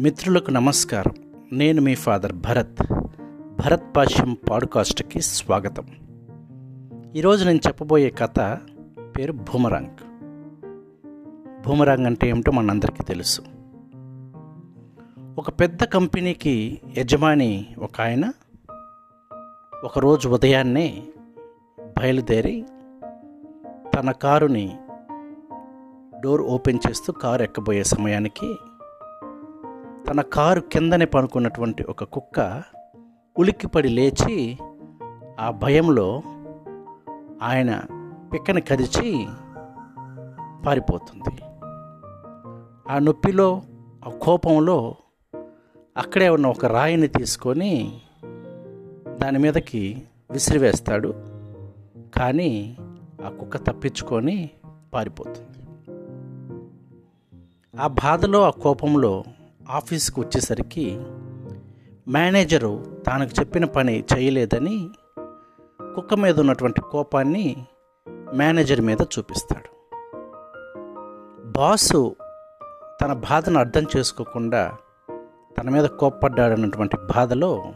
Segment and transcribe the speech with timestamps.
[0.00, 1.12] మిత్రులకు నమస్కారం.
[1.52, 2.92] నేను మీ ఫాదర్ భరత్.
[3.46, 5.86] భరత్ పాశ్యం పాడ్కాస్ట్కి స్వాగతం.
[7.16, 8.58] ఈరోజు నేను చెప్పబోయే కథ
[8.98, 9.90] పేరు భూమరాంగ్.
[11.66, 13.42] భూమరాంగ్ అంటే ఏమిటో మనందరికీ తెలుసు.
[15.38, 18.32] ఒక పెద్ద కంపెనీకి యజమాని ఒక ఆయన
[19.84, 21.02] ఒకరోజు ఉదయాన్నే
[21.80, 22.64] బయలుదేరి
[23.96, 24.76] తన కారుని
[26.20, 28.54] డోర్ ఓపెన్ చేస్తూ కారు ఎక్కబోయే సమయానికి
[30.10, 32.62] తన కారు కిందనే పనుకున్నటువంటి ఒక కుక్క
[33.38, 34.58] ఉలిక్కిపడి లేచి
[35.40, 36.22] ఆ భయంలో
[37.42, 37.82] ఆయన
[38.32, 39.26] పిక్కని కదిచి
[40.66, 41.42] పారిపోతుంది.
[42.92, 43.62] ఆ నొప్పిలో
[44.06, 44.94] ఆ కోపంలో
[45.96, 48.00] అక్కడే ఉన్న ఒక రాయిని తీసుకొని
[49.22, 51.08] దాని మీదకి విసిరివేస్తాడు.
[52.16, 52.76] కానీ
[53.26, 54.50] ఆ కుక్క తప్పించుకొని
[54.94, 55.62] పారిపోతుంది.
[57.80, 59.24] ఆ బాధలో ఆ కోపంలో
[59.70, 61.00] ఆఫీస్కి వచ్చేసరికి
[62.08, 64.90] మేనేజరు తనకు చెప్పిన పని చేయలేదని
[65.94, 67.66] కుక్క మీద ఉన్నటువంటి కోపాన్ని
[68.34, 69.70] మేనేజర్ మీద చూపిస్తాడు.
[71.48, 72.16] బాసు
[73.02, 74.72] తన బాధను అర్థం చేసుకోకుండా
[75.58, 77.72] తన మీద కోప్పడ్డాడన్నటువంటి బాధలో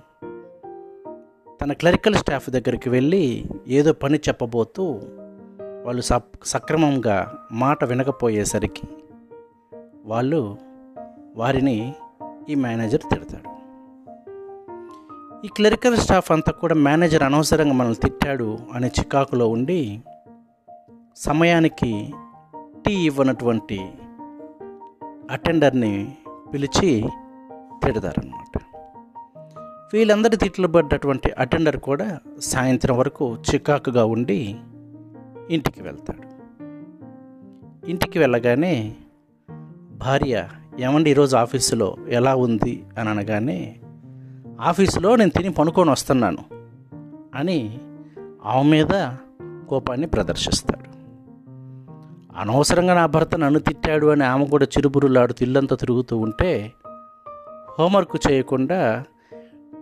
[1.63, 5.01] తన క్లరికల్ స్టాఫ్ దగ్గరికి వెళ్ళి ఏదో పని చెప్పబోతూ
[5.85, 6.03] వాళ్ళు
[6.45, 8.87] సక్రమంగా మాట వినకపోయేసరికి
[10.05, 10.59] వాళ్ళు
[11.37, 11.95] వారిని
[12.49, 13.51] ఈ మేనేజర్ తిడతాడు.
[15.47, 20.03] ఈ క్లరికల్ స్టాఫ్ అంతా కూడా మేనేజర్ అనవసరంగా మనల్ని తిట్టాడు అనే చికాకులో ఉండి
[21.17, 22.15] సమయానికి
[22.87, 23.81] టీ ఇవ్వనటువంటి
[25.31, 26.17] అటెండర్ని
[26.55, 27.05] పిలిచి
[27.85, 28.59] తిడతారనమాట
[29.93, 34.57] వీళ్ళందరి తిట్లు పడ్డటువంటి అటెండర్ కూడా సాయంత్రం వరకు చికాకుగా ఉండి
[35.51, 36.29] ఇంటికి వెళ్తాడు.
[37.91, 38.97] ఇంటికి వెళ్ళగానే
[39.91, 40.49] భార్య
[40.81, 41.97] ఏమండి ఈరోజు ఆఫీసులో?
[42.09, 42.85] ఎలా ఉంది?
[42.99, 43.77] అని అనగానే
[44.61, 46.39] ఆఫీసులో నేను తిని పనుకొని వస్తున్నాను
[47.35, 47.79] అని
[48.47, 49.11] ఆమె మీద
[49.69, 50.89] కోపాన్ని ప్రదర్శిస్తాడు.
[52.39, 56.73] అనవసరంగా నా భర్త నన్ను తిట్టాడు అని ఆమె కూడా చిరుబురులాడుతూ ఇల్లంతా తిరుగుతూ ఉంటే
[57.79, 59.05] హోంవర్క్ చేయకుండా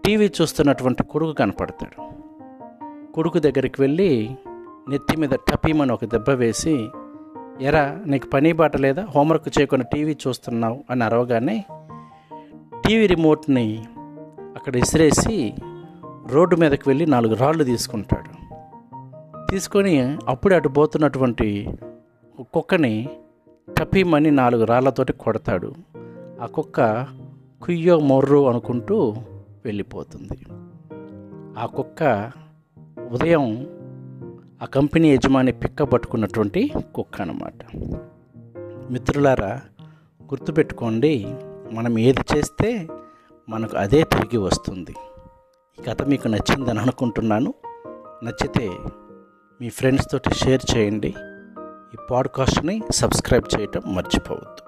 [0.04, 2.10] టీవీ చూస్తున్నటువంటి కొడుకు కనపడతాడు.
[3.12, 4.36] కొడుకు దగ్గరికి వెళ్ళి
[4.88, 6.88] నెత్తి మీద టపీమని ఒక దెబ్బ వేసి
[7.62, 9.06] ఎరా నీకు పని బాట లేదా?
[9.14, 11.64] హోంవర్క్ చేయకుండా టీవీ చూస్తున్నావు అని అరవగానే
[12.88, 13.84] టీవీ రిమోట్ని
[14.56, 15.54] అక్కడ ఇసిరేసి
[16.26, 18.32] రోడ్డు మీదకి వెళ్ళి నాలుగు రాళ్ళు తీసుకుంటాడు.
[19.50, 21.70] తీసుకొని అప్పుడే అటు పోతున్నటువంటి
[22.54, 23.08] కుక్కని
[23.78, 25.72] టపీమని నాలుగు రాళ్ళతోటి కొడతాడు.
[26.42, 27.06] ఆ కుక్క
[27.62, 29.16] కుయ్యో మొర్రు అనుకుంటూ
[29.64, 30.46] వెళ్ళిపోతుంది.
[31.58, 32.32] ఆ కుక్క
[33.10, 33.66] ఉదయం
[34.62, 37.76] ఆ కంపెనీ యజమాని పిక్క పట్టుకున్నటువంటి కుక్క అనమాట
[38.90, 39.60] మిత్రులారా
[40.22, 41.26] గుర్తుపెట్టుకోండి
[41.72, 42.88] మనం ఏది చేస్తే
[43.48, 44.94] మనకు అదే తిరిగి వస్తుంది.
[45.80, 47.54] ఈ కథ మీకు నచ్చిందని అనుకుంటున్నాను.
[48.24, 48.70] నచ్చితే
[49.60, 51.14] మీ ఫ్రెండ్స్ తోటి షేర్ చేయండి.
[51.94, 54.61] ఈ పాడ్కాస్ట్ని సబ్స్క్రైబ్ చేయటం మర్చిపోవద్దు.